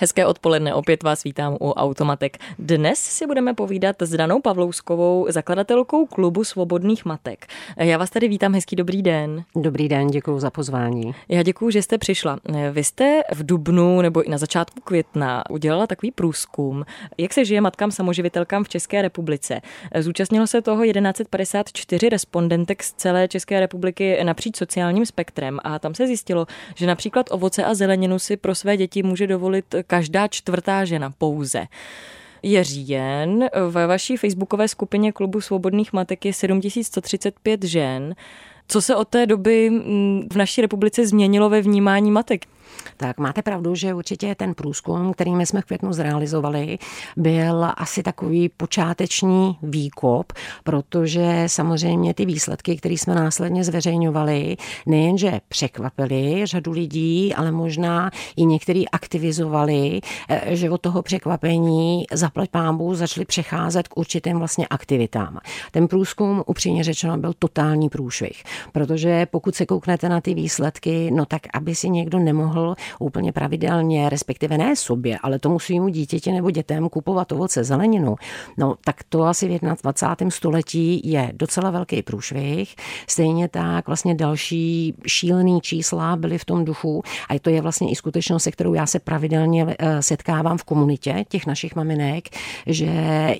[0.00, 2.38] Hezké odpoledne, opět vás vítám u Automatek.
[2.58, 7.46] Dnes si budeme povídat s Danou Pavlouskovou, zakladatelkou klubu Svobodných matek.
[7.76, 9.44] Já vás tady vítám, hezký dobrý den.
[9.56, 11.14] Dobrý den, děkuji za pozvání.
[11.28, 12.38] Já děkuji, že jste přišla.
[12.72, 16.84] Vy jste v Dubnu nebo i na začátku května udělala takový průzkum,
[17.18, 19.60] jak se žije matkám samoživitelkám v České republice.
[19.98, 26.06] Zúčastnilo se toho 1154 respondentek z celé České republiky napříč sociálním spektrem a tam se
[26.06, 31.10] zjistilo, že například ovoce a zeleninu si pro své děti může dovolit každá čtvrtá žena
[31.18, 31.66] pouze.
[32.42, 38.14] Je říjen, ve vaší facebookové skupině klubu Svobodných matek je 7135 žen.
[38.68, 42.46] Co se od té doby mm, v naší republice změnilo ve vnímání matek?
[42.96, 46.78] Tak máte pravdu, že určitě ten průzkum, který my jsme v květnu zrealizovali,
[47.16, 50.32] byl asi takový počáteční výkop,
[50.64, 58.44] protože samozřejmě ty výsledky, které jsme následně zveřejňovali, nejenže překvapili řadu lidí, ale možná i
[58.44, 65.38] některý aktivizovali, eh, že od toho překvapení zaplať pámbu začali přecházet k určitým vlastně aktivitám.
[65.70, 68.42] Ten průzkum, upřímně řečeno, byl totální průšvih,
[68.72, 72.67] protože pokud se kouknete na ty výsledky, no tak aby si někdo nemohl
[72.98, 78.16] úplně pravidelně, respektive ne sobě, ale tomu svýmu dítěti nebo dětem kupovat ovoce, zeleninu,
[78.58, 80.30] no tak to asi v 21.
[80.30, 82.74] století je docela velký průšvih.
[83.06, 87.96] Stejně tak vlastně další šílený čísla byly v tom duchu a to je vlastně i
[87.96, 92.28] skutečnost, se kterou já se pravidelně eh, setkávám v komunitě těch našich maminek,
[92.66, 92.90] že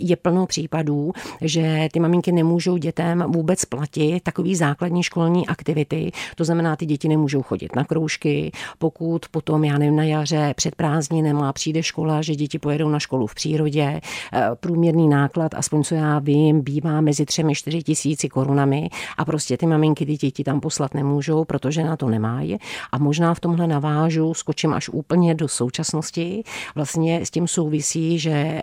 [0.01, 6.45] je plno případů, že ty maminky nemůžou dětem vůbec platit takový základní školní aktivity, to
[6.45, 11.53] znamená, ty děti nemůžou chodit na kroužky, pokud potom, já nevím, na jaře před prázdninama
[11.53, 14.01] přijde škola, že děti pojedou na školu v přírodě,
[14.33, 19.57] eh, průměrný náklad, aspoň co já vím, bývá mezi třemi, čtyři tisíci korunami a prostě
[19.57, 22.59] ty maminky ty děti tam poslat nemůžou, protože na to nemají.
[22.93, 26.43] A možná v tomhle navážu, skočím až úplně do současnosti.
[26.75, 28.63] Vlastně s tím souvisí, že eh,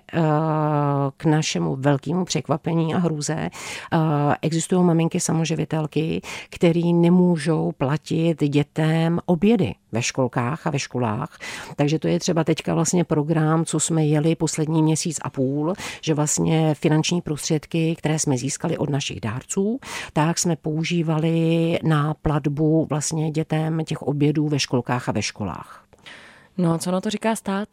[1.18, 3.98] k našemu velkému překvapení a hrůze eh,
[4.42, 11.38] existují maminky samoživitelky, který nemůžou platit dětem obědy ve školkách a ve školách.
[11.76, 16.14] Takže to je třeba teďka vlastně program, co jsme jeli poslední měsíc a půl, že
[16.14, 19.80] vlastně finanční prostředky, které jsme získali od našich dárců,
[20.14, 25.86] tak jsme používali na platbu vlastně dětem těch obědů ve školkách a ve školách.
[26.58, 27.68] No co na to říká stát?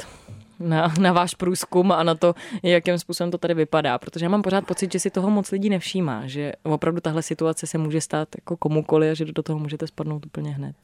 [0.62, 3.98] na, na váš průzkum a na to, jakým způsobem to tady vypadá.
[3.98, 7.66] Protože já mám pořád pocit, že si toho moc lidí nevšímá, že opravdu tahle situace
[7.66, 10.76] se může stát jako komukoli a že do toho můžete spadnout úplně hned.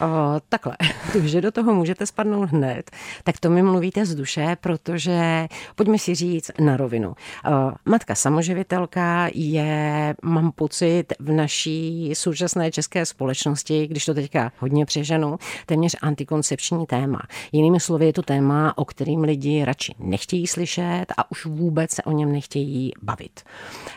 [0.00, 0.76] O, takhle,
[1.24, 2.90] že do toho můžete spadnout hned,
[3.24, 7.08] tak to mi mluvíte z duše, protože pojďme si říct na rovinu.
[7.08, 14.86] O, matka samoživitelka je, mám pocit, v naší současné české společnosti, když to teďka hodně
[14.86, 17.20] přeženu, téměř antikoncepční téma.
[17.52, 22.02] Jinými slovy je to téma, o kterým lidi radši nechtějí slyšet a už vůbec se
[22.02, 23.40] o něm nechtějí bavit.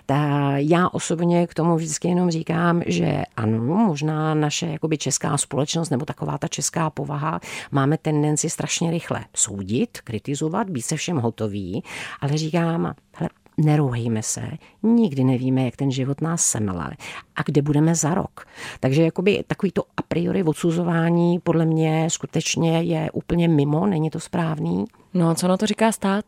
[0.06, 5.87] Ta, já osobně k tomu vždycky jenom říkám, že ano, možná naše jakoby česká společnost
[5.88, 7.40] společnost nebo taková ta česká povaha,
[7.72, 11.84] máme tendenci strašně rychle soudit, kritizovat, být se všem hotový,
[12.22, 16.92] ale říkám, hele, nerouhejme se, nikdy nevíme, jak ten život nás semele
[17.36, 18.46] a kde budeme za rok.
[18.80, 24.20] Takže jakoby takový to a priori odsuzování podle mě skutečně je úplně mimo, není to
[24.20, 24.86] správný.
[25.14, 26.26] No co na to říká stát?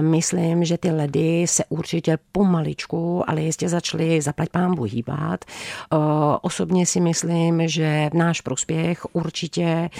[0.00, 5.44] Myslím, že ty ledy se určitě pomaličku, ale jistě začaly zaplať pámbu hýbat.
[6.42, 9.90] Osobně si myslím, že v náš prospěch určitě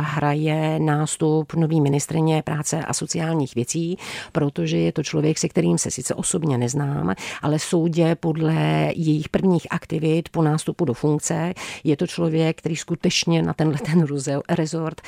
[0.00, 3.98] hraje nástup nový ministrině práce a sociálních věcí,
[4.32, 8.54] protože je to člověk, se kterým se sice osobně neznám, ale soudě podle
[8.96, 14.06] jejich prvních aktivit po nástupu do funkce je to člověk, který skutečně na tenhle ten
[14.48, 15.00] rezort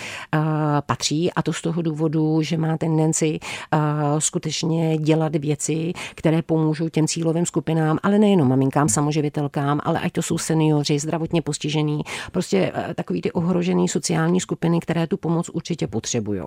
[0.87, 3.81] patří a to z toho důvodu, že má tendenci uh,
[4.19, 10.23] skutečně dělat věci, které pomůžou těm cílovým skupinám, ale nejenom maminkám, samoživitelkám, ale ať to
[10.23, 12.01] jsou seniori, zdravotně postižení,
[12.33, 16.41] prostě uh, takový ty ohrožený sociální skupiny, které tu pomoc určitě potřebují.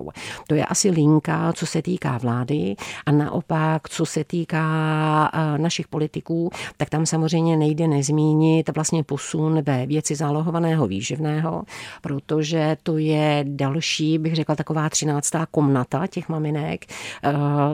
[0.48, 2.76] To je asi linka, co se týká vlády
[3.06, 9.62] a naopak, co se týká uh, našich politiků, tak tam samozřejmě nejde nezmínit vlastně posun
[9.62, 11.62] ve věci zálohovaného výživného,
[12.02, 16.86] protože to je další, bych řekla, taková 13 naprostá komnata těch maminek.
[17.24, 17.32] Eh,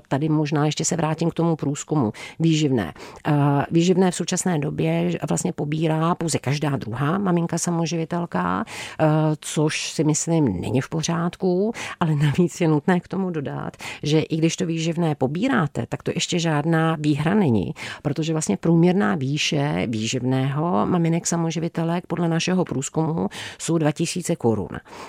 [0.09, 2.13] tady možná ještě se vrátím k tomu průzkumu.
[2.39, 2.93] Výživné.
[3.27, 3.33] Eh,
[3.71, 8.65] výživné v současné době vlastně pobírá pouze každá druhá maminka samoživitelka,
[9.41, 14.37] což si myslím není v pořádku, ale navíc je nutné k tomu dodat, že i
[14.37, 20.87] když to výživné pobíráte, tak to ještě žádná výhra není, protože vlastně průměrná výše výživného
[20.87, 23.29] maminek samoživitelek podle našeho průzkumu
[23.59, 24.69] jsou 2000 korun.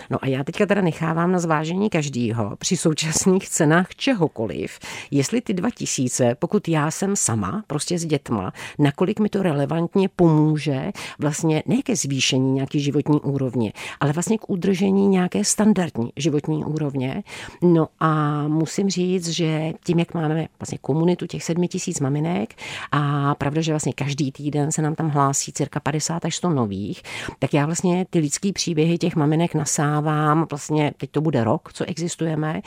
[0.09, 1.89] No a já teďka teda nechávám na zvážení
[2.35, 4.79] každýho při současných cenách čehokoliv,
[5.11, 10.91] jestli ty 2000, pokud já jsem sama, prostě s dětma, nakolik mi to relevantně pomůže
[11.19, 17.23] vlastně ne ke zvýšení nějaké životní úrovně, ale vlastně k udržení nějaké standardní životní úrovně.
[17.61, 22.53] No a musím říct, že tím, jak máme vlastně komunitu těch 7000 maminek
[22.91, 27.01] a pravda, že vlastně každý týden se nám tam hlásí cirka 50 až 100 nových,
[27.39, 31.83] tak já vlastně ty lidský příběhy těch maminek nasávám, vlastně teď to bude rok, co
[32.25, 32.61] existujeme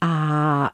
[0.00, 0.70] a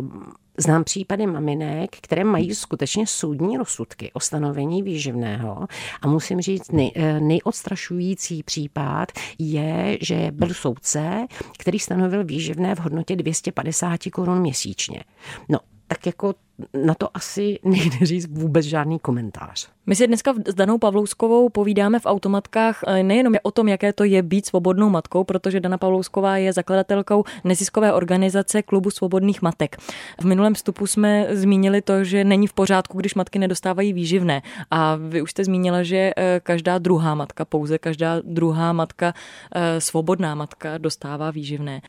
[0.00, 5.66] uh, Znám případy maminek, které mají skutečně soudní rozsudky o stanovení výživného
[6.02, 11.26] a musím říct, nej, eh, nejodstrašující případ je, že byl soudce,
[11.58, 15.04] který stanovil výživné v hodnotě 250 korun měsíčně.
[15.48, 15.58] No,
[15.92, 16.34] tak jako
[16.74, 19.68] na to asi nejde říct vůbec žádný komentář.
[19.86, 24.04] My si dneska s Danou Pavlouskovou povídáme v automatkách eh, nejenom o tom, jaké to
[24.04, 29.76] je být svobodnou matkou, protože Dana Pavlousková je zakladatelkou neziskové organizace Klubu svobodných matek.
[30.20, 34.42] V minulém vstupu jsme zmínili to, že není v pořádku, když matky nedostávají výživné.
[34.70, 39.14] A vy už jste zmínila, že eh, každá druhá matka, pouze každá druhá matka,
[39.54, 41.80] eh, svobodná matka dostává výživné.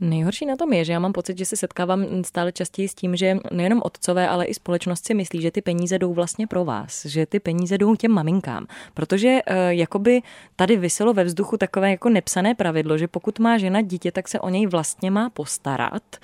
[0.00, 3.16] Nejhorší na tom je, že já mám pocit, že se setkávám stále častěji s tím,
[3.16, 7.06] že nejenom otcové, ale i společnost si myslí, že ty peníze jdou vlastně pro vás,
[7.06, 8.66] že ty peníze jdou těm maminkám.
[8.94, 10.22] Protože e, jakoby
[10.56, 14.40] tady vyselo ve vzduchu takové jako nepsané pravidlo, že pokud má žena dítě, tak se
[14.40, 16.16] o něj vlastně má postarat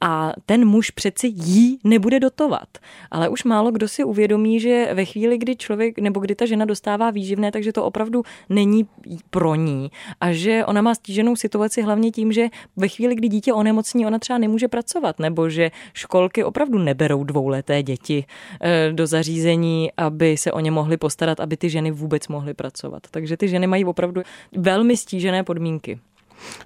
[0.00, 2.68] a ten muž přeci jí nebude dotovat.
[3.10, 6.64] Ale už málo kdo si uvědomí, že ve chvíli, kdy člověk nebo kdy ta žena
[6.64, 8.88] dostává výživné, takže to opravdu není
[9.30, 9.90] pro ní
[10.20, 14.06] a že ona má stíženou situaci hlavně tím, že ve chvíli, chvíli, kdy dítě onemocní,
[14.06, 18.24] ona třeba nemůže pracovat, nebo že školky opravdu neberou dvouleté děti
[18.60, 23.02] eh, do zařízení, aby se o ně mohly postarat, aby ty ženy vůbec mohly pracovat.
[23.10, 24.22] Takže ty ženy mají opravdu
[24.56, 25.98] velmi stížené podmínky.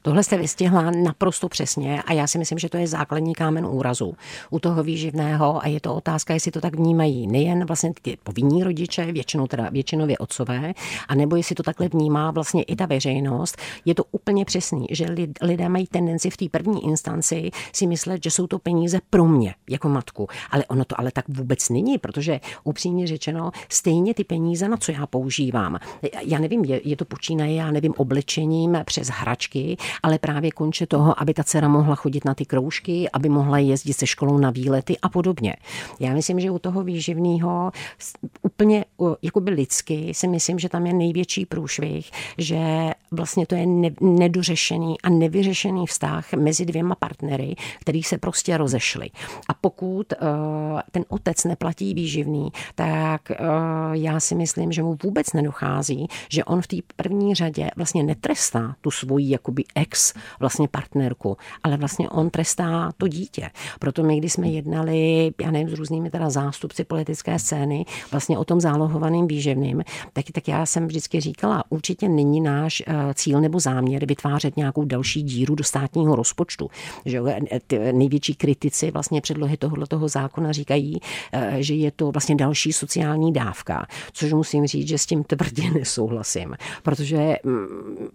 [0.03, 4.15] Tohle jste vystihla naprosto přesně a já si myslím, že to je základní kámen úrazu
[4.51, 8.65] u toho výživného a je to otázka, jestli to tak vnímají nejen vlastně ty povinní
[8.65, 10.75] rodiče, většinou teda většinově otcové,
[11.09, 13.57] a nebo jestli to takhle vnímá vlastně i ta veřejnost.
[13.85, 15.07] Je to úplně přesný, že
[15.43, 19.55] lidé mají tendenci v té první instanci si myslet, že jsou to peníze pro mě
[19.71, 24.69] jako matku, ale ono to ale tak vůbec není, protože upřímně řečeno, stejně ty peníze,
[24.69, 25.79] na co já používám,
[26.23, 29.68] já nevím, je, je to počínaje, já nevím, oblečením přes hračky,
[30.03, 33.93] ale právě konče toho, aby ta dcera mohla chodit na ty kroužky, aby mohla jezdit
[33.93, 35.57] se školou na výlety a podobně.
[36.01, 37.73] Já myslím, že u toho výživného
[38.43, 38.85] úplně
[39.23, 45.01] jakoby lidsky si myslím, že tam je největší průšvih, že vlastně to je ne, nedořešený
[45.01, 49.11] a nevyřešený vztah mezi dvěma partnery, který se prostě rozešli.
[49.49, 50.29] A pokud uh,
[50.91, 53.37] ten otec neplatí výživný, tak uh,
[53.93, 58.75] já si myslím, že mu vůbec nedochází, že on v té první řadě vlastně netrestá
[58.81, 63.51] tu svoji jakoby ex vlastně partnerku, ale vlastně on trestá to dítě.
[63.79, 68.45] Proto my, když jsme jednali, já nevím, s různými teda zástupci politické scény, vlastně o
[68.45, 69.83] tom zálohovaným výživným,
[70.13, 74.85] tak, tak já jsem vždycky říkala, určitě není náš eh, cíl nebo záměr vytvářet nějakou
[74.85, 76.71] další díru do státního rozpočtu.
[77.05, 77.21] Že
[77.67, 81.01] ty největší kritici vlastně předlohy tohoto zákona říkají,
[81.33, 85.71] eh, že je to vlastně další sociální dávka, což musím říct, že s tím tvrdě
[85.79, 87.67] nesouhlasím, protože mm,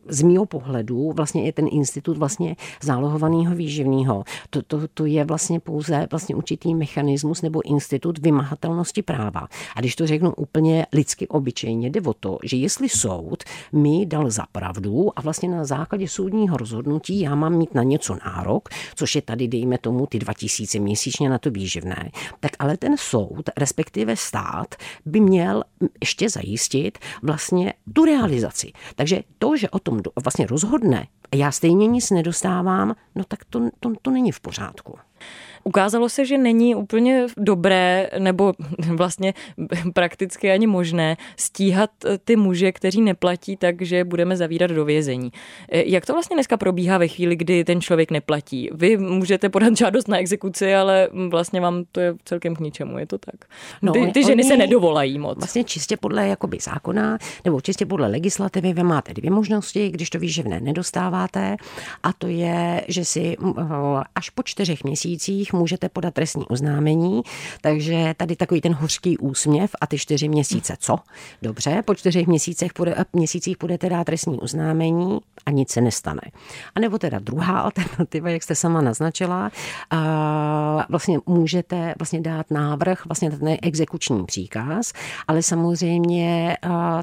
[0.08, 4.24] z mýho pohledu vlastně je ten institut vlastně zálohovaného výživného.
[4.50, 9.48] To, to, to je vlastně pouze vlastně určitý mechanismus nebo institut vymahatelnosti práva.
[9.76, 14.30] A když to řeknu úplně lidsky obyčejně, jde o to, že jestli soud mi dal
[14.32, 19.16] za pravdu a vlastně na základě soudního rozhodnutí já mám mít na něco nárok, což
[19.16, 24.16] je tady, dejme tomu, ty 2000 měsíčně na to výživné, tak ale ten soud, respektive
[24.16, 24.76] stát,
[25.06, 25.64] by měl
[26.02, 28.72] ještě zajistit vlastně tu realizaci.
[28.96, 33.70] Takže to, že o tom vlastně rozhodne a já stejně nic nedostávám, no tak to,
[33.80, 34.98] to, to není v pořádku.
[35.64, 38.54] Ukázalo se, že není úplně dobré nebo
[38.88, 39.34] vlastně
[39.94, 45.32] prakticky ani možné stíhat eh, ty muže, kteří neplatí, takže budeme zavírat do vězení.
[45.70, 48.70] Eh, jak to vlastně dneska probíhá ve chvíli, kdy ten člověk neplatí?
[48.74, 53.06] Vy můžete podat žádost na exekuci, ale vlastně vám to je celkem k ničemu, je
[53.06, 53.36] to tak?
[53.82, 55.38] No, ty, ty ženy se nedovolají moc.
[55.38, 60.20] Vlastně čistě podle jakoby zákona nebo čistě podle legislativy vy máte dvě možnosti, když to
[60.20, 61.58] výživné nedostává uděláte
[62.04, 63.38] a to je, že si
[64.16, 67.22] až po čtyřech měsících můžete podat trestní oznámení,
[67.62, 70.96] takže tady takový ten hořký úsměv a ty čtyři měsíce co?
[71.42, 76.22] Dobře, po čtyřech měsících, půjde, měsících budete dát trestní oznámení a nic se nestane.
[76.76, 79.52] A nebo teda druhá alternativa, jak jste sama naznačila,
[79.90, 84.94] a vlastně můžete vlastně dát návrh, vlastně ten exekuční příkaz,
[85.28, 86.58] ale samozřejmě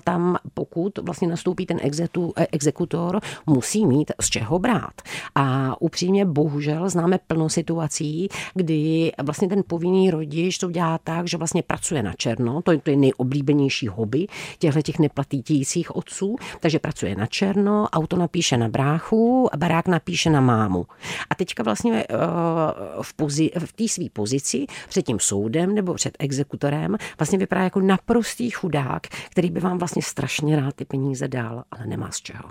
[0.04, 5.02] tam pokud vlastně nastoupí ten exetu, e, exekutor, musí mít z čeho brát.
[5.34, 11.36] A upřímně bohužel známe plno situací, kdy vlastně ten povinný rodič to dělá tak, že
[11.36, 14.26] vlastně pracuje na černo, to je, to je nejoblíbenější hobby
[14.58, 20.30] těchto těch neplatících otců, takže pracuje na černo, auto napíše na bráchu a barák napíše
[20.30, 20.86] na mámu.
[21.30, 26.16] A teďka vlastně uh, v, pozi, v té své pozici před tím soudem nebo před
[26.18, 31.64] exekutorem vlastně vypadá jako naprostý chudák, který by vám vlastně strašně rád ty peníze dal,
[31.70, 32.50] ale nemá z čeho.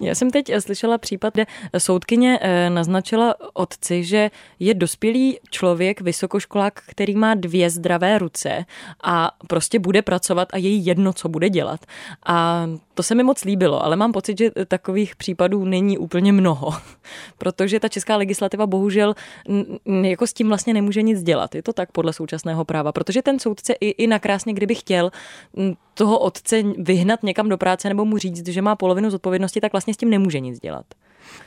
[0.00, 1.46] Já jsem teď slyšela případ, kde
[1.78, 5.09] soudkyně eh, naznačila otci, že je dospělý
[5.50, 8.64] člověk, vysokoškolák, který má dvě zdravé ruce
[9.04, 11.80] a prostě bude pracovat a je jedno, co bude dělat.
[12.26, 16.70] A to se mi moc líbilo, ale mám pocit, že takových případů není úplně mnoho,
[17.38, 19.14] protože ta česká legislativa bohužel
[20.02, 21.54] jako s tím vlastně nemůže nic dělat.
[21.54, 25.10] Je to tak podle současného práva, protože ten soudce i, i nakrásně, kdyby chtěl
[25.94, 29.94] toho otce vyhnat někam do práce nebo mu říct, že má polovinu zodpovědnosti, tak vlastně
[29.94, 30.86] s tím nemůže nic dělat.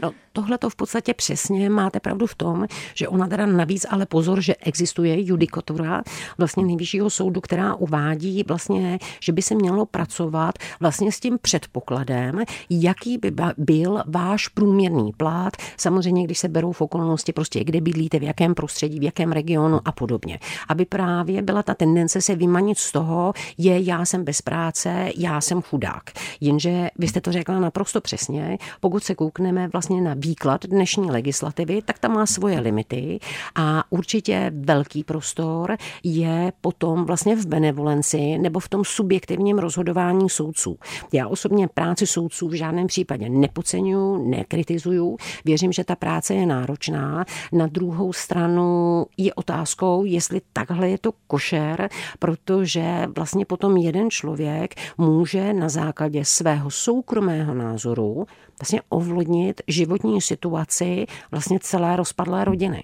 [0.02, 4.06] No, tohle to v podstatě přesně máte pravdu v tom, že ona teda navíc, ale
[4.06, 6.04] pozor, že existuje judikatura
[6.38, 12.44] vlastně nejvyššího soudu, která uvádí vlastně, že by se mělo pracovat vlastně s tím předpokladem,
[12.70, 18.20] jaký by byl váš průměrný plát, samozřejmě, když se berou v okolnosti prostě, kde bydlíte,
[18.20, 20.40] v jakém prostředí, v jakém regionu a podobně.
[20.68, 25.42] Aby právě byla ta tendence se vymanit z toho, je já jsem bez práce, já
[25.42, 26.04] jsem chudák.
[26.42, 31.82] Jenže vy jste to řekla naprosto přesně, pokud se koukneme vlastně na výklad dnešní legislativy,
[31.82, 33.20] tak tam má svoje limity
[33.56, 40.78] a určitě velký prostor je potom vlastně v benevolenci nebo v tom subjektivním rozhodování soudců.
[41.14, 47.26] Já osobně práci soudců v žádném případě nepodceňuju, nekritizuju, věřím, že ta práce je náročná.
[47.52, 51.90] Na druhou stranu je otázkou, jestli takhle je to košer,
[52.20, 58.26] protože vlastně potom jeden člověk může na základě svého soukromého názoru
[58.64, 62.84] vlastně ovlivnit životní situaci vlastně celé rozpadlé rodiny.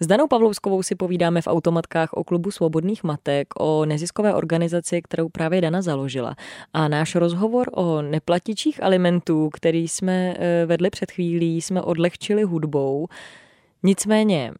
[0.00, 5.28] S Danou Pavlouskovou si povídáme v automatkách o klubu svobodných matek, o neziskové organizaci, kterou
[5.28, 6.36] právě Dana založila.
[6.72, 13.06] A náš rozhovor o neplatičích alimentů, který jsme eh, vedli před chvílí, jsme odlehčili hudbou.
[13.82, 14.52] Nicméně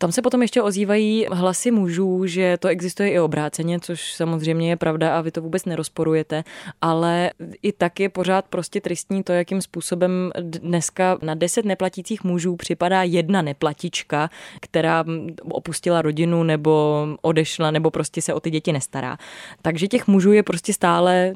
[0.00, 4.76] tam se potom ještě ozývají hlasy mužů, že to existuje i obráceně, což samozřejmě je
[4.76, 6.44] pravda a vy to vůbec nerozporujete,
[6.80, 7.30] ale
[7.62, 13.02] i tak je pořád prostě tristní to, jakým způsobem dneska na deset neplatících mužů připadá
[13.02, 14.30] jedna neplatička,
[14.60, 15.04] která
[15.44, 19.18] opustila rodinu nebo odešla nebo prostě se o ty děti nestará.
[19.62, 21.34] Takže těch mužů je prostě stále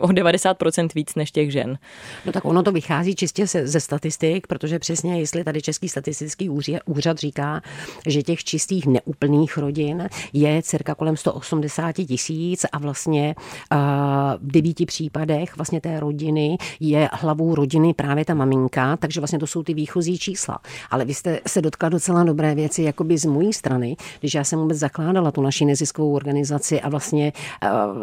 [0.00, 1.78] o 90% víc než těch žen.
[2.26, 6.50] No tak ono to vychází čistě ze, ze statistik, protože přesně jestli tady Český statistický
[6.86, 7.62] úřad říká,
[8.06, 13.34] že těch čistých neúplných rodin je cirka kolem 180 tisíc a vlastně
[14.38, 19.46] v devíti případech vlastně té rodiny je hlavou rodiny právě ta maminka, takže vlastně to
[19.46, 20.58] jsou ty výchozí čísla.
[20.90, 24.58] Ale vy jste se dotkla docela dobré věci, jakoby z mojí strany, když já jsem
[24.58, 27.32] vůbec zakládala tu naši neziskovou organizaci a vlastně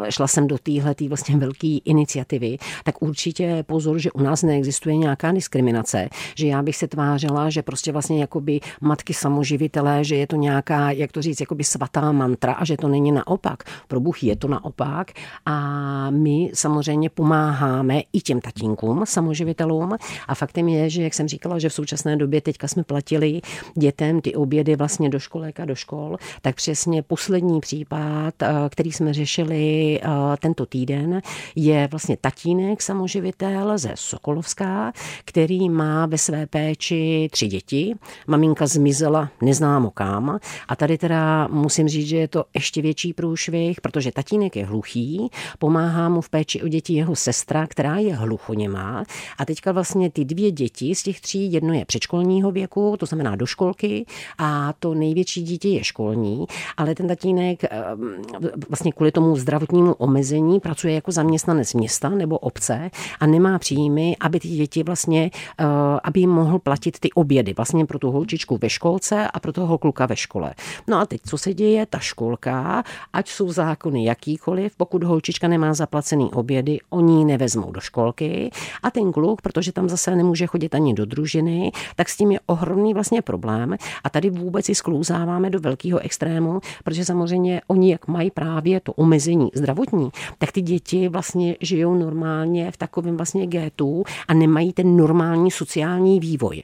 [0.09, 4.97] šla jsem do téhle tý vlastně velký iniciativy, tak určitě pozor, že u nás neexistuje
[4.97, 10.27] nějaká diskriminace, že já bych se tvářila, že prostě vlastně jakoby matky samoživitelé, že je
[10.27, 13.63] to nějaká, jak to říct, jakoby svatá mantra a že to není naopak.
[13.87, 15.11] Pro Bůh je to naopak
[15.45, 19.95] a my samozřejmě pomáháme i těm tatínkům, samoživitelům
[20.27, 23.41] a faktem je, že jak jsem říkala, že v současné době teďka jsme platili
[23.77, 28.91] dětem ty obědy vlastně do školek a do škol, tak přesně poslední případ, eh, který
[28.91, 30.07] jsme řešili eh,
[30.39, 31.21] tento týden,
[31.63, 34.93] je vlastně tatínek samoživitel ze Sokolovská,
[35.25, 37.95] který má ve své péči tři děti.
[38.27, 40.39] Maminka zmizela neznámo kam.
[40.67, 45.29] A tady teda musím říct, že je to ještě větší průšvih, protože tatínek je hluchý,
[45.59, 49.03] pomáhá mu v péči o děti jeho sestra, která je hluchoněmá.
[49.37, 53.35] A teďka vlastně ty dvě děti z těch tří, jedno je předškolního věku, to znamená
[53.35, 54.05] do školky
[54.37, 56.45] a to největší dítě je školní,
[56.77, 58.21] ale ten tatínek ehm,
[58.69, 64.15] vlastně kvůli tomu zdravotnímu omezení pracuje jako zaměstnanec zaměstnanec města nebo obce a nemá příjmy,
[64.19, 65.67] aby ty děti vlastně, uh,
[66.03, 69.77] aby jim mohl platit ty obědy vlastně pro tu holčičku ve školce a pro toho
[69.77, 70.53] kluka ve škole.
[70.87, 71.85] No a teď, co se děje?
[71.85, 77.81] Ta školka, ať jsou zákony jakýkoliv, pokud holčička nemá zaplacený obědy, oni ji nevezmou do
[77.81, 78.51] školky
[78.83, 82.39] a ten kluk, protože tam zase nemůže chodit ani do družiny, tak s tím je
[82.45, 88.07] ohromný vlastně problém a tady vůbec si sklouzáváme do velkého extrému, protože samozřejmě oni, jak
[88.07, 91.09] mají právě to omezení zdravotní, tak ty děti
[91.41, 96.63] vlastně žijou normálně v takovém vlastně gétu a nemají ten normální sociální vývoj.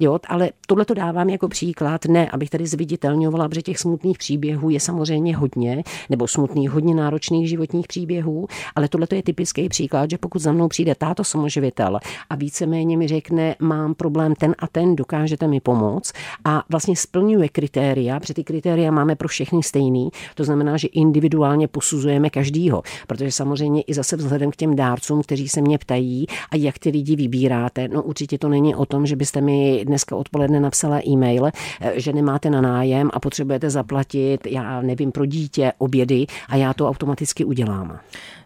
[0.00, 4.70] Jo, ale tohle to dávám jako příklad, ne, abych tady zviditelňovala, protože těch smutných příběhů
[4.70, 10.18] je samozřejmě hodně, nebo smutných, hodně náročných životních příběhů, ale tohle je typický příklad, že
[10.18, 11.98] pokud za mnou přijde táto samoživitel
[12.30, 16.12] a víceméně mi řekne, mám problém ten a ten, dokážete mi pomoct?
[16.44, 21.68] a vlastně splňuje kritéria, protože ty kritéria máme pro všechny stejný, to znamená, že individuálně
[21.68, 26.56] posuzujeme každýho, protože samozřejmě i zase vzhledem k těm dárcům, kteří se mě ptají a
[26.56, 30.60] jak ty lidi vybíráte, no určitě to není o tom, že byste mi dneska odpoledne
[30.60, 36.26] napsala e-mail, eh, že nemáte na nájem a potřebujete zaplatit, já nevím, pro dítě obědy
[36.48, 37.98] a já to automaticky udělám.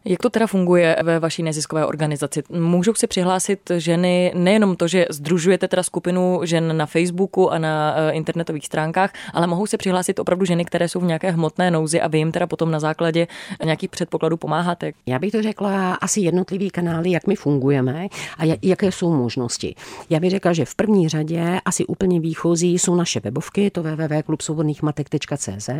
[0.04, 2.42] Jak to teda funguje ve vaší neziskové organizaci?
[2.50, 7.94] Můžou se přihlásit ženy nejenom to, že združujete teda skupinu žen na Facebooku a na
[7.97, 12.00] eh, internetových stránkách, ale mohou se přihlásit opravdu ženy, které jsou v nějaké hmotné nouzi
[12.00, 13.26] a vy jim teda potom na základě
[13.64, 14.92] nějakých předpokladů pomáháte?
[15.06, 18.08] Já bych to řekla asi jednotlivý kanály, jak my fungujeme
[18.38, 19.75] a jaké jsou možnosti.
[20.11, 25.70] Já bych řekla, že v první řadě asi úplně výchozí jsou naše webovky, to www.klubsvobodnýchmatek.cz,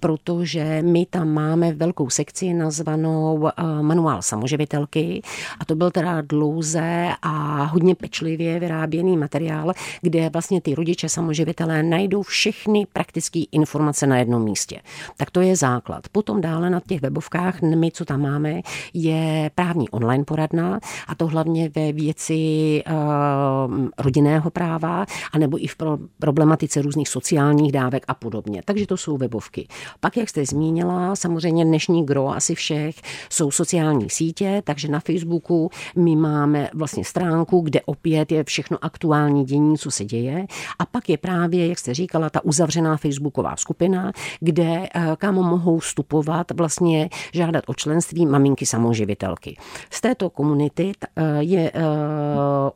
[0.00, 5.22] protože my tam máme velkou sekci nazvanou Eh, manuál samoživitelky
[5.60, 9.72] a to byl teda dlouze a hodně pečlivě vyráběný materiál,
[10.02, 14.80] kde vlastně ty rodiče samoživitelé najdou všechny praktické informace na jednom místě.
[15.16, 16.08] Tak to je základ.
[16.12, 18.60] Potom dále na těch webovkách, my, co tam máme,
[18.94, 25.76] je právní online poradna a to hlavně ve věci uh, rodinného práva, anebo i v
[25.76, 28.62] pro, problematice různých sociálních dávek a podobně.
[28.64, 29.68] Takže to jsou webovky.
[30.00, 32.94] Pak, jak jste zmínila, samozřejmě dnešní gro asi všech
[33.30, 39.44] jsou sociální sítě, takže na Facebooku my máme vlastně stránku, kde opět je všechno aktuální
[39.44, 40.46] dění, co se děje.
[40.78, 45.78] A pak je právě, jak jste říkala, ta uzavřená Facebooková skupina, kde eh, kam mohou
[45.78, 49.56] vstupovat, vlastně žádat o členství maminky samoživitelky.
[49.90, 51.80] Z této komunity eh, je eh,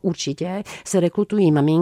[0.01, 1.72] určitě se rekrutují maminky,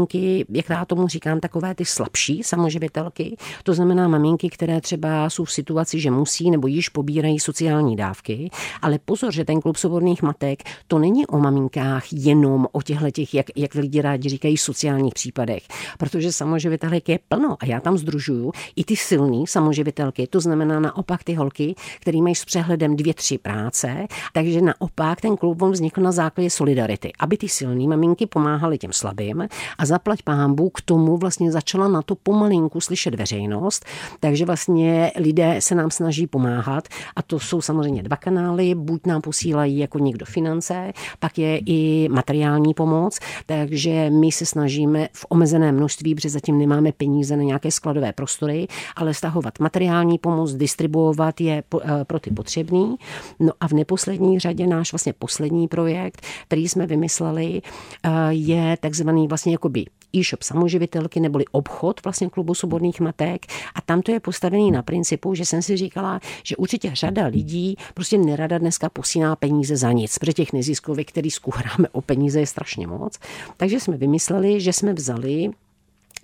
[0.50, 5.52] jak já tomu říkám, takové ty slabší samoživitelky, to znamená maminky, které třeba jsou v
[5.52, 8.50] situaci, že musí nebo již pobírají sociální dávky.
[8.82, 13.34] Ale pozor, že ten klub svobodných matek, to není o maminkách jenom o těchto těch,
[13.34, 15.64] jak, jak lidi rádi říkají, sociálních případech,
[15.98, 21.24] protože samoživitelek je plno a já tam združuju i ty silné samoživitelky, to znamená naopak
[21.24, 26.02] ty holky, které mají s přehledem dvě, tři práce, takže naopak ten klub on vznikl
[26.02, 29.48] na základě solidarity, aby ty silné maminky pomáhaly těm slabým
[29.82, 33.86] a zaplať pámbu k tomu vlastně začala na to pomalinku slyšet veřejnost,
[34.20, 39.22] takže vlastně lidé se nám snaží pomáhat a to jsou samozřejmě dva kanály, buď nám
[39.22, 45.72] posílají jako někdo finance, pak je i materiální pomoc, takže my se snažíme v omezené
[45.72, 51.64] množství, protože zatím nemáme peníze na nějaké skladové prostory, ale stahovat materiální pomoc, distribuovat je
[51.84, 52.96] eh, pro ty potřebný.
[53.40, 57.62] No a v neposlední řadě náš vlastně poslední projekt, který jsme vymysleli,
[58.04, 64.02] eh, je takzvaný vlastně jakoby e-shop samoživitelky neboli obchod vlastně klubu svobodných matek a tam
[64.02, 68.58] to je postavený na principu, že jsem si říkala, že určitě řada lidí prostě nerada
[68.58, 73.20] dneska posíná peníze za nic, protože těch neziskovek, který skuhráme o peníze je strašně moc.
[73.58, 75.50] Takže jsme vymysleli, že jsme vzali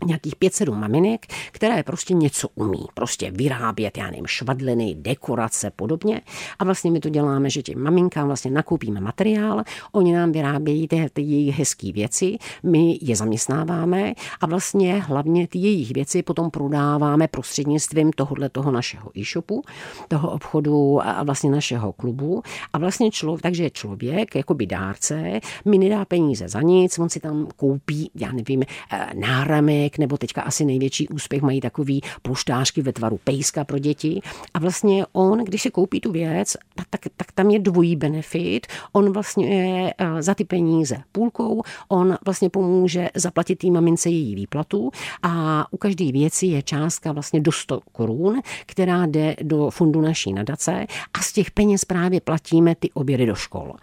[0.05, 2.85] nějakých 5-7 maminek, které prostě něco umí.
[2.93, 6.21] Prostě vyrábět, já nevím, švadliny, dekorace, podobně.
[6.59, 11.07] A vlastně my to děláme, že těm maminkám vlastně nakoupíme materiál, oni nám vyrábějí ty,
[11.13, 17.27] ty jejich hezké věci, my je zaměstnáváme a vlastně hlavně ty jejich věci potom prodáváme
[17.27, 19.63] prostřednictvím tohohle toho našeho e-shopu,
[20.07, 22.41] toho obchodu a vlastně našeho klubu.
[22.73, 27.19] A vlastně člověk, takže člověk, jako by dárce, mi nedá peníze za nic, on si
[27.19, 32.81] tam koupí, já nevím, eh, náramek, Sonic, nebo teďka asi největší úspěch mají takový poštářky
[32.81, 34.21] ve tvaru pejska pro děti.
[34.53, 38.67] A vlastně on, když si koupí tu věc, tak, tak, tak tam je dvojí benefit.
[38.91, 44.35] On vlastně je eh, za ty peníze půlkou, on vlastně pomůže zaplatit tým mamince její
[44.35, 44.91] výplatu
[45.23, 50.33] a u každé věci je částka vlastně do 100 korun, která jde do fundu naší
[50.33, 53.73] nadace a z těch peněz právě platíme ty obědy do škol.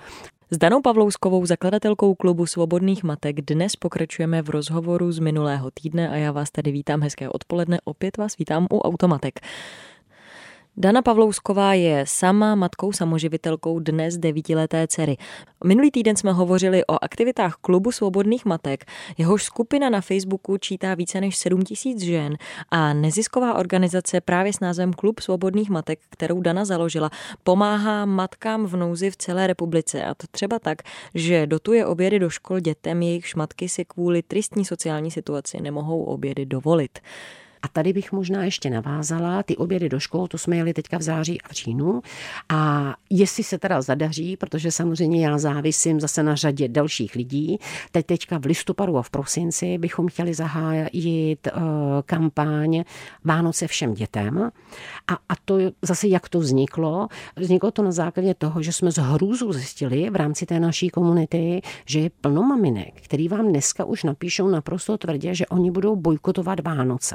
[0.54, 6.14] S Danou Pavlouskovou, zakladatelkou klubu Svobodných matek, dnes pokračujeme v rozhovoru z minulého týdne a
[6.14, 7.78] já vás tady vítám hezké odpoledne.
[7.84, 9.42] Opět vás vítám u Automatek.
[10.76, 15.16] Dana Pavlousková je sama matkou samoživitelkou dnes devítileté dcery.
[15.64, 18.84] Minulý týden jsme hovořili o aktivitách klubu svobodných matek.
[19.18, 22.36] Jehož skupina na Facebooku čítá více než 7 tisíc žen
[22.70, 27.10] a nezisková organizace právě s názvem Klub svobodných matek, kterou Dana založila,
[27.44, 30.04] pomáhá matkám v nouzi v celé republice.
[30.04, 30.78] A to třeba tak,
[31.14, 36.46] že dotuje obědy do škol dětem, jejichž matky si kvůli tristní sociální situaci nemohou obědy
[36.46, 36.98] dovolit.
[37.64, 41.02] A tady bych možná ještě navázala ty obědy do škol, to jsme jeli teďka v
[41.02, 42.00] září a v říjnu.
[42.48, 47.58] A jestli se teda zadaří, protože samozřejmě já závisím zase na řadě dalších lidí,
[47.92, 51.62] teď teďka v listopadu a v prosinci bychom chtěli zahájit uh,
[52.06, 52.84] kampaň
[53.24, 54.50] Vánoce všem dětem.
[55.08, 57.08] A, a to zase jak to vzniklo?
[57.36, 61.60] Vzniklo to na základě toho, že jsme z hrůzu zjistili v rámci té naší komunity,
[61.86, 66.60] že je plno maminek, který vám dneska už napíšou naprosto tvrdě, že oni budou bojkotovat
[66.60, 67.14] Vánoce.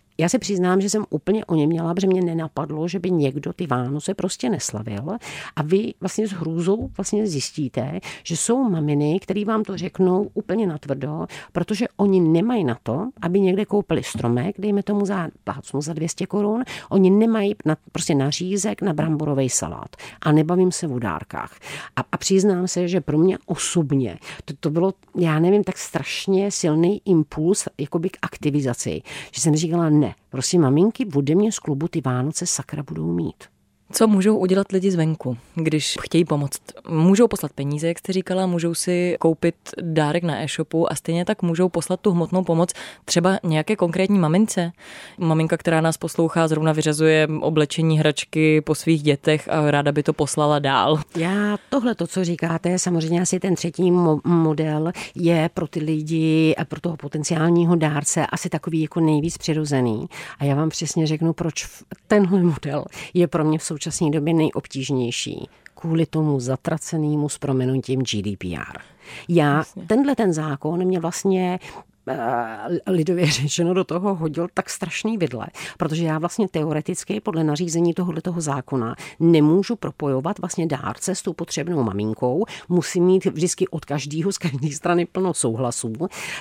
[0.21, 3.53] Já se přiznám, že jsem úplně o něm měla, protože mě nenapadlo, že by někdo
[3.53, 5.17] ty Vánoce prostě neslavil.
[5.55, 10.67] A vy vlastně s hrůzou vlastně zjistíte, že jsou maminy, které vám to řeknou úplně
[10.67, 15.93] natvrdo, protože oni nemají na to, aby někde koupili stromek, dejme tomu za, plácnu za
[15.93, 19.95] 200 korun, oni nemají na, prostě nařízek na bramborový salát.
[20.21, 21.59] A nebavím se v dárkách.
[21.95, 26.51] A, a přiznám se, že pro mě osobně to, to bylo, já nevím, tak strašně
[26.51, 31.87] silný impuls jakoby k aktivizaci, že jsem říkala, ne, Prosím, maminky ode mě z klubu
[31.87, 33.43] ty Vánoce sakra budou mít.
[33.93, 36.61] Co můžou udělat lidi zvenku, když chtějí pomoct?
[36.89, 41.41] Můžou poslat peníze, jak jste říkala, můžou si koupit dárek na e-shopu a stejně tak
[41.41, 42.73] můžou poslat tu hmotnou pomoc
[43.05, 44.71] třeba nějaké konkrétní mamince.
[45.17, 50.13] Maminka, která nás poslouchá, zrovna vyřazuje oblečení hračky po svých dětech a ráda by to
[50.13, 50.99] poslala dál.
[51.17, 56.55] Já tohle, to, co říkáte, samozřejmě asi ten třetí mo- model je pro ty lidi
[56.57, 60.05] a pro toho potenciálního dárce asi takový jako nejvíc přirozený.
[60.39, 61.67] A já vám přesně řeknu, proč
[62.07, 68.01] tenhle model je pro mě v současnosti současné době nejobtížnější kvůli tomu zatracenému s proměnutím
[68.01, 68.77] GDPR.
[69.29, 71.59] Já, tenhle ten zákon mě vlastně
[72.87, 78.21] lidově řečeno do toho hodil tak strašný vidle, protože já vlastně teoreticky podle nařízení tohoto
[78.21, 84.31] toho zákona nemůžu propojovat vlastně dárce s tou potřebnou maminkou, musím mít vždycky od každého
[84.31, 85.93] z každé strany plno souhlasů,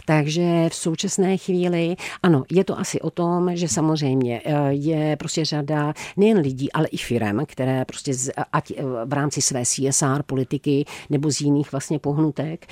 [0.07, 5.45] takže v současné chvíli, ano, je to asi o tom, že samozřejmě eh, je prostě
[5.45, 10.23] řada nejen lidí, ale i firem, které prostě z, ať eh, v rámci své CSR
[10.27, 12.67] politiky nebo z jiných vlastně pohnutek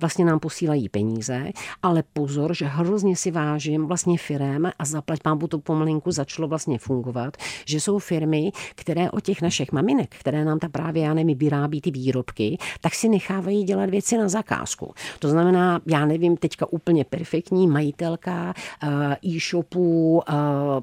[0.00, 1.50] vlastně nám posílají peníze,
[1.82, 6.78] ale pozor, že hrozně si vážím vlastně firem a zaplať pámu to pomalinku začalo vlastně
[6.78, 11.38] fungovat, že jsou firmy, které o těch našich maminek, které nám ta právě, já nevím,
[11.38, 14.94] vyrábí ty výrobky, tak si nechávají dělat věci na zakázku.
[15.18, 18.90] To znamená, já nevím, teďka úplně perfektní majitelka uh,
[19.34, 20.34] e-shopu uh,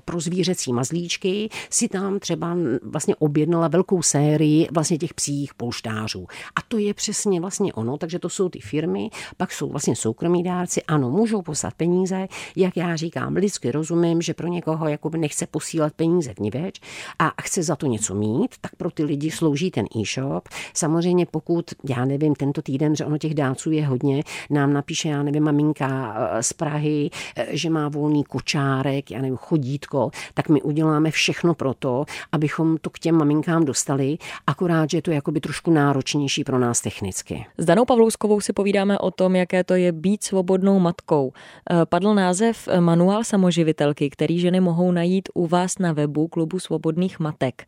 [0.05, 6.27] pro zvířecí mazlíčky si tam třeba vlastně objednala velkou sérii vlastně těch psích polštářů.
[6.55, 10.43] A to je přesně vlastně ono, takže to jsou ty firmy, pak jsou vlastně soukromí
[10.43, 15.47] dárci, ano, můžou poslat peníze, jak já říkám, lidsky rozumím, že pro někoho jakoby nechce
[15.47, 16.81] posílat peníze vniveč
[17.19, 20.49] a chce za to něco mít, tak pro ty lidi slouží ten e-shop.
[20.73, 25.23] Samozřejmě pokud, já nevím, tento týden, že ono těch dáců je hodně, nám napíše, já
[25.23, 30.61] nevím, maminka eh, z Prahy, eh, že má volný kočárek, já nevím, chodítko, tak my
[30.61, 35.39] uděláme všechno pro to, abychom to k těm maminkám dostali, akorát, že je to jakoby
[35.39, 37.45] trošku náročnější pro nás technicky.
[37.57, 41.33] S Danou Pavlouskovou si povídáme o tom, jaké to je být svobodnou matkou matkou.
[41.69, 46.59] Eh, padl název eh, Manuál samoživitelky, který ženy mohou najít u vás na webu Klubu
[46.59, 47.65] svobodných matek.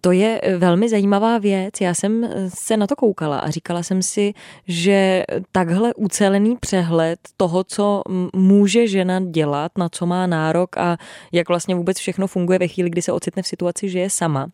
[0.00, 1.80] To je eh, velmi zajímavá věc.
[1.80, 4.34] Já jsem se na to koukala a říkala jsem si,
[4.68, 8.02] že takhle ucelený přehled toho, co
[8.34, 10.96] může žena dělat, na co má nárok a
[11.32, 14.48] jak vlastně vůbec všechno funguje ve chvíli, kdy se ocitne v situaci, že je sama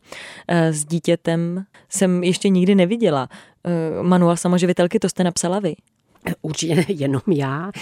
[0.48, 3.28] s dítětem, jsem ještě nikdy neviděla.
[4.02, 5.74] Manuál samoživitelky, to jste napsala vy.
[6.42, 7.72] Určitě jenom já.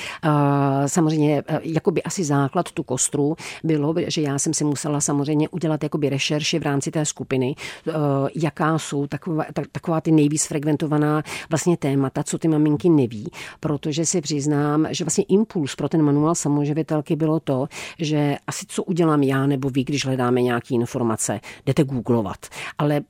[0.87, 5.83] Samozřejmě, e, jakoby asi základ tu kostru bylo, že já jsem si musela samozřejmě udělat
[5.83, 7.55] jakoby rešerši v rámci té skupiny,
[7.89, 7.93] e,
[8.35, 14.21] jaká jsou taková, taková ty nejvíc frekventovaná vlastně témata, co ty maminky neví, protože si
[14.21, 17.67] přiznám, že vlastně impuls pro ten manuál samoživitelky bylo to,
[17.99, 22.47] že asi co udělám já nebo vy, když hledáme nějaké informace, jdete googlovat.
[22.79, 23.01] Ale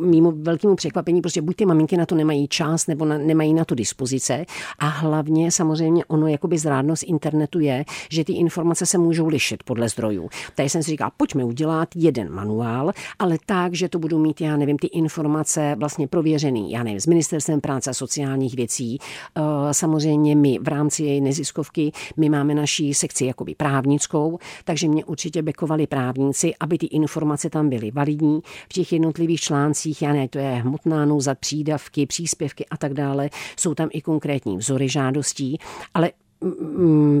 [0.00, 3.64] mimo velkému překvapení, prostě buď ty maminky na to nemají čas nebo na, nemají na
[3.64, 4.46] to dispozice, informace
[4.78, 9.88] a hlavně samozřejmě ono jakoby zrádnost internetu je, že ty informace se můžou lišit podle
[9.88, 10.28] zdrojů.
[10.54, 14.56] Tady jsem si říkal, pojďme udělat jeden manuál, ale tak, že to budu mít, já
[14.56, 18.98] nevím, ty informace vlastně prověřený, já nevím, s ministerstvem práce a sociálních věcí.
[18.98, 19.40] Eh,
[19.74, 25.86] samozřejmě my v rámci neziskovky, my máme naší sekci jakoby právnickou, takže mě určitě bekovali
[25.86, 30.50] právníci, aby ty informace tam byly validní v těch jednotlivých článcích, já ne, to je
[30.50, 33.30] hmotná nouza, přídavky, příspěvky a tak dále.
[33.56, 34.23] Jsou tam i konkrétní
[34.56, 35.58] vzory žádostí,
[35.94, 36.12] ale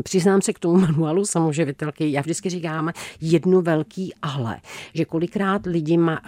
[0.02, 4.56] přiznám se k tomu manuálu samoživitelky, já vždycky říkám jedno velký ale,
[4.94, 6.20] že kolikrát lidi ma,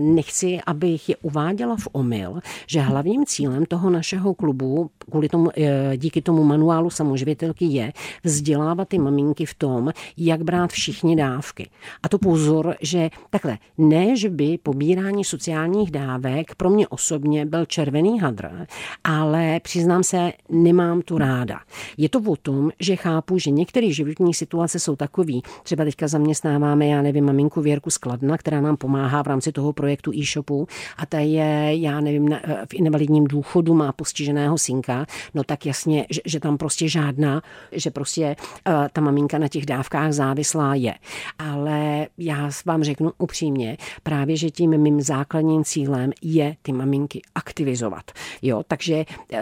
[0.00, 5.96] nechci, abych je uváděla v omyl, že hlavním cílem toho našeho klubu kvůli tomu, e,
[5.96, 7.92] díky tomu manuálu samoživitelky je
[8.24, 11.70] vzdělávat ty maminky v tom, jak brát všichni dávky.
[12.02, 17.66] A to pozor, že takhle, ne, že by pobírání sociálních dávek pro mě osobně byl
[17.66, 18.66] červený hadr,
[19.04, 21.60] ale přiznám se, nemám tu ráda.
[21.96, 25.42] Je to to o tom, že chápu, že některé životní situace jsou takový.
[25.62, 30.12] Třeba teďka zaměstnáváme, já nevím, maminku Věrku Skladna, která nám pomáhá v rámci toho projektu
[30.14, 32.28] e-shopu a ta je, já nevím,
[32.68, 37.90] v invalidním důchodu má postiženého synka, no tak jasně, že, že tam prostě žádná, že
[37.90, 38.36] prostě
[38.68, 40.94] uh, ta maminka na těch dávkách závislá je.
[41.38, 48.12] Ale já vám řeknu upřímně, právě, že tím mým základním cílem je ty maminky aktivizovat.
[48.42, 49.38] Jo, takže uh,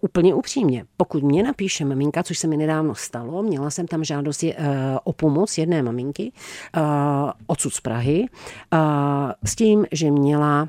[0.00, 3.42] úplně upřímně, pokud mě napíše maminka, maminka, což se mi nedávno stalo.
[3.42, 4.50] Měla jsem tam žádost uh,
[5.04, 6.32] o pomoc jedné maminky
[6.76, 6.82] uh,
[7.46, 8.26] odsud z Prahy
[8.72, 8.78] uh,
[9.44, 10.68] s tím, že měla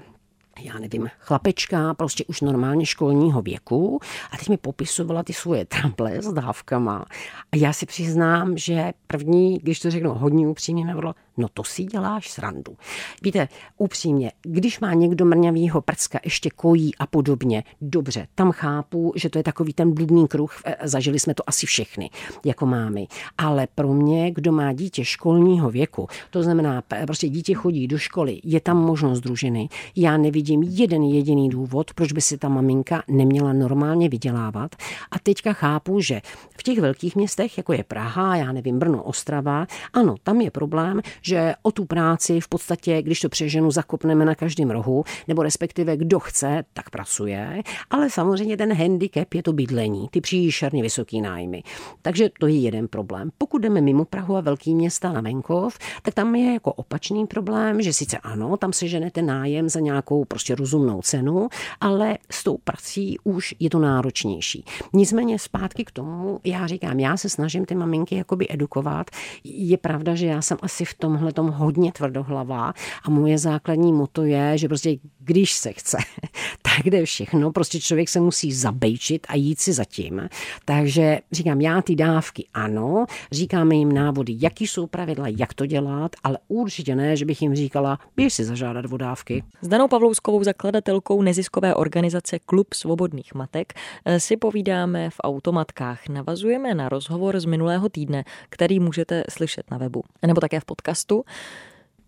[0.64, 4.00] já nevím, chlapečka, prostě už normálně školního věku
[4.32, 7.06] a teď mi popisovala ty svoje trample s dávkama.
[7.52, 11.84] A já si přiznám, že první, když to řeknu hodně upřímně, bylo, no to si
[11.84, 12.78] děláš srandu.
[13.22, 19.30] Víte, upřímně, když má někdo mrňavýho prcka, ještě kojí a podobně, dobře, tam chápu, že
[19.30, 22.10] to je takový ten bludný kruh, e, zažili jsme to asi všechny,
[22.46, 23.08] jako mámy.
[23.38, 28.40] Ale pro mě, kdo má dítě školního věku, to znamená, prostě dítě chodí do školy,
[28.44, 33.54] je tam možnost družiny, já nevidím jeden jediný důvod, proč by si ta maminka neměla
[33.54, 34.76] normálně vydělávat.
[35.12, 36.22] A teďka chápu, že
[36.58, 41.02] v těch velkých městech, jako je Praha, já nevím, Brno, Ostrava, ano, tam je problém,
[41.22, 41.31] že
[41.62, 46.20] o tu práci v podstatě, když to přeženu, zakopneme na každém rohu, nebo respektive kdo
[46.20, 51.64] chce, tak pracuje, ale samozřejmě ten handicap je to bydlení, ty příšerně vysoký nájmy.
[52.02, 53.30] Takže to je jeden problém.
[53.38, 57.82] Pokud jdeme mimo Prahu a velký města na venkov, tak tam je jako opačný problém,
[57.82, 61.48] že sice ano, tam se ženete nájem za nějakou prostě rozumnou cenu,
[61.80, 64.66] ale s tou prací už je to náročnější.
[64.94, 69.10] Nicméně zpátky k tomu, já říkám, já se snažím ty maminky jakoby edukovat.
[69.44, 74.24] Je pravda, že já jsem asi v tomhle tom hodně tvrdohlavá a moje základní moto
[74.24, 75.98] je, že prostě když se chce,
[76.62, 77.52] tak jde všechno.
[77.52, 80.30] Prostě člověk se musí zabejčit a jít si zatím.
[80.66, 86.16] Takže říkám, já ty dávky ano, říkáme jim návody, jaký jsou pravidla, jak to dělat,
[86.24, 89.44] ale určitě ne, že bych jim říkala, běž si zažádat o dávky.
[89.62, 93.74] S Danou Pavlouskovou, zakladatelkou neziskové organizace Klub svobodných matek,
[94.06, 96.10] eh, si povídáme v automatkách.
[96.10, 101.01] Navazujeme na rozhovor z minulého týdne, který můžete slyšet na webu nebo také v podcastu.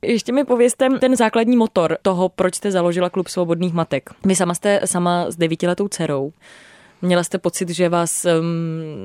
[0.01, 4.09] Ještě mi povězte ten základní motor toho, proč jste založila klub svobodných matek.
[4.25, 6.31] Vy sama jste sama s devítiletou dcerou.
[7.01, 8.31] Měla jste pocit, že vás um,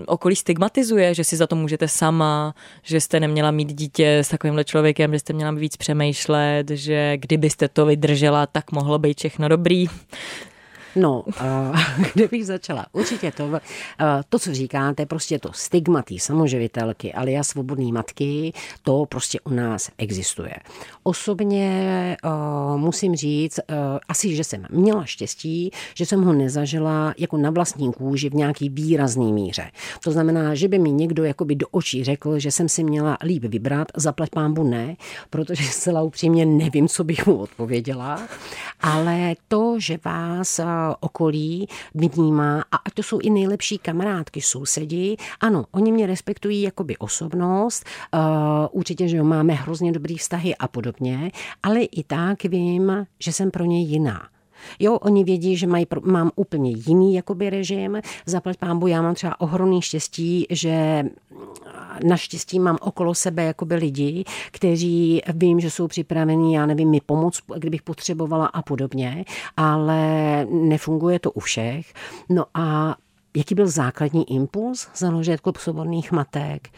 [0.07, 4.65] okolí stigmatizuje, že si za to můžete sama, že jste neměla mít dítě s takovýmhle
[4.65, 9.87] člověkem, že jste měla víc přemýšlet, že kdybyste to vydržela, tak mohlo být všechno dobrý.
[10.97, 11.25] No,
[12.15, 12.87] kde bych začala?
[12.93, 13.51] Určitě to,
[14.29, 19.91] to, co říkáte, prostě to stigmatý samoživitelky, ale já svobodný matky, to prostě u nás
[19.99, 20.55] existuje.
[21.03, 22.17] Osobně
[22.77, 23.61] musím říct,
[24.09, 28.69] asi, že jsem měla štěstí, že jsem ho nezažila jako na vlastní kůži v nějaký
[28.69, 29.71] výrazný míře.
[30.05, 33.45] To znamená, že by mi někdo jakoby do očí řekl, že jsem si měla líp
[33.45, 34.97] vybrat, zaplať pámbu ne,
[35.31, 38.23] protože zcela upřímně nevím, co bych mu odpověděla,
[38.81, 40.61] ale to, že vás
[41.01, 46.97] okolí vnímá, a ať to jsou i nejlepší kamarádky, sousedi, ano, oni mě respektují jakoby
[46.97, 48.21] osobnost, uh,
[48.71, 51.31] určitě, že jo, máme hrozně dobrý vztahy a podobně,
[51.63, 54.29] ale i tak vím, že jsem pro ně jiná.
[54.79, 58.01] Jo, oni vědí, že mají, mám úplně jiný jakoby režim.
[58.27, 61.05] Zaplať pámbu, já mám třeba ohromný štěstí, že
[62.05, 67.41] naštěstí mám okolo sebe jakoby lidi, kteří vím, že jsou připravení, já nevím, mi pomoct,
[67.57, 69.25] kdybych potřebovala a podobně,
[69.57, 70.01] ale
[70.51, 71.93] nefunguje to u všech.
[72.29, 72.97] No a
[73.37, 76.69] jaký byl základní impuls založit klub svobodných matek?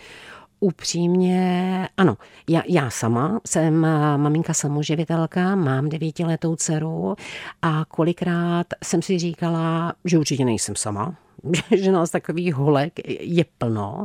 [0.60, 2.16] Upřímně, ano.
[2.48, 3.80] Já, já sama jsem
[4.16, 7.16] maminka samoživitelka, mám devítiletou dceru
[7.62, 11.14] a kolikrát jsem si říkala, že určitě nejsem sama,
[11.76, 14.04] že nás takových holek je plno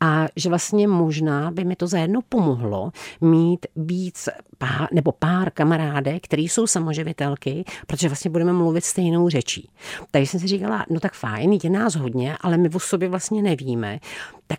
[0.00, 6.24] a že vlastně možná by mi to zajedno pomohlo mít víc pár, nebo pár kamarádek,
[6.24, 9.70] který jsou samoživitelky, protože vlastně budeme mluvit stejnou řečí.
[10.10, 13.42] Takže jsem si říkala, no tak fajn, je nás hodně, ale my o sobě vlastně
[13.42, 13.98] nevíme,
[14.46, 14.58] tak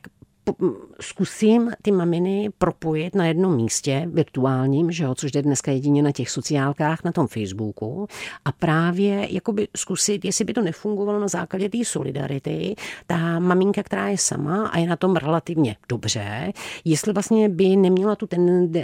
[1.01, 6.11] zkusím ty maminy propojit na jednom místě virtuálním, že jo, což jde dneska jedině na
[6.11, 8.07] těch sociálkách, na tom Facebooku
[8.45, 12.75] a právě jakoby zkusit, jestli by to nefungovalo na základě té solidarity,
[13.07, 16.53] ta maminka, která je sama a je na tom relativně dobře,
[16.85, 18.27] jestli vlastně by neměla tu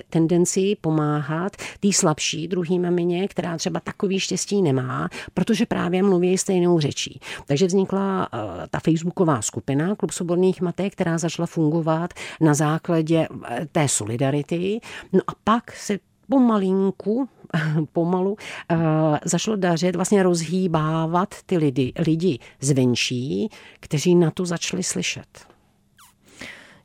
[0.09, 6.79] tendenci pomáhat té slabší druhý mamině, která třeba takový štěstí nemá, protože právě mluví stejnou
[6.79, 7.19] řečí.
[7.47, 13.67] Takže vznikla uh, ta facebooková skupina Klub svobodných matek, která začala fungovat na základě eh,
[13.71, 14.79] té solidarity.
[15.13, 17.29] No a pak se pomalinku,
[17.93, 25.47] pomalu, uh, zašlo dařit vlastně rozhýbávat ty lidi, lidi zvenčí, kteří na to začali slyšet.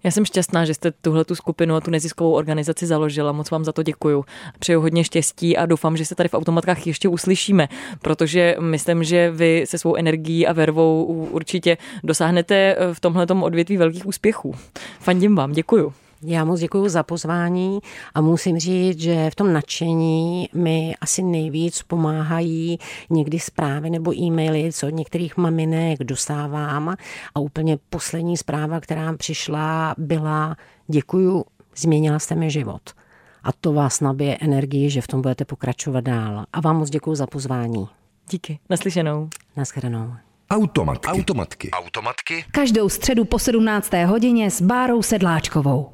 [0.05, 3.33] Já jsem šťastná, že jste tuhle tu skupinu a tu neziskovou organizaci založila.
[3.33, 4.25] Moc vám za to děkuju.
[4.59, 7.69] Přeju hodně štěstí a doufám, že se tady v automatkách ještě uslyšíme,
[8.03, 14.07] protože myslím, že vy se svou energií a vervou určitě dosáhnete v tomhle odvětví velkých
[14.07, 14.55] úspěchů.
[15.01, 15.93] Fandím vám, děkuju.
[16.27, 17.79] Já moc děkuji za pozvání
[18.15, 22.79] a musím říct, že v tom nadšení mi asi nejvíc pomáhají
[23.11, 26.97] někdy zprávy nebo e-maily, co od některých maminek dostávám.
[27.35, 30.57] A úplně poslední zpráva, která přišla, byla
[30.87, 31.45] děkuju,
[31.77, 32.83] změnila jste mi život.
[33.43, 36.45] A to vás nabije energii, že v tom budete pokračovat dál.
[36.53, 37.89] A vám moc děkuji za pozvání.
[38.31, 38.59] Díky.
[38.71, 39.29] Naslyšenou.
[39.57, 40.15] Naschledanou.
[40.51, 41.09] Automatky.
[41.09, 41.71] Automatky.
[41.71, 42.45] Automatky.
[42.51, 43.93] Každou středu po 17.
[44.07, 45.91] hodině s Bárou Sedláčkovou.